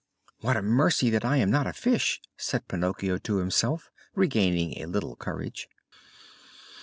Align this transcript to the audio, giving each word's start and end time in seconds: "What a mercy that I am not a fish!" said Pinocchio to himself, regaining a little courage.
"What 0.39 0.57
a 0.57 0.63
mercy 0.63 1.11
that 1.11 1.23
I 1.23 1.37
am 1.37 1.51
not 1.51 1.67
a 1.67 1.73
fish!" 1.73 2.19
said 2.35 2.67
Pinocchio 2.67 3.19
to 3.19 3.37
himself, 3.37 3.91
regaining 4.15 4.81
a 4.81 4.87
little 4.87 5.15
courage. 5.15 5.69